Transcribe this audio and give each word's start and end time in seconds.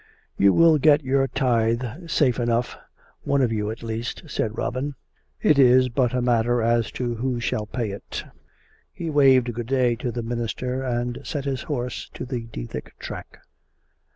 "You 0.35 0.51
will 0.51 0.79
get 0.79 1.03
your 1.03 1.27
tithe 1.27 1.83
safe 2.07 2.39
enough— 2.39 2.75
one 3.21 3.43
of 3.43 3.51
you, 3.51 3.69
at 3.69 3.83
least," 3.83 4.23
said 4.25 4.57
Robin." 4.57 4.95
It 5.49 5.59
is 5.59 5.89
but 5.89 6.11
a 6.15 6.23
matter 6.23 6.59
as 6.59 6.89
to 6.93 7.13
who 7.13 7.39
shall 7.39 7.67
pay 7.67 7.91
it." 7.91 8.23
He 8.91 9.11
waved 9.11 9.53
good 9.53 9.67
day 9.67 9.95
to 9.97 10.11
the 10.11 10.23
minister 10.23 10.81
and 10.81 11.19
set 11.23 11.45
his 11.45 11.61
horse 11.61 12.09
to 12.15 12.25
the 12.25 12.47
Dethick 12.47 12.97
track. 12.97 13.41